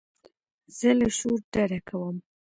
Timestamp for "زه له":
0.77-1.07